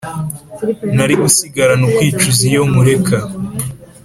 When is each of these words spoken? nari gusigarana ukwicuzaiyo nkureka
nari 0.95 1.13
gusigarana 1.21 1.83
ukwicuzaiyo 1.89 2.61
nkureka 2.69 3.17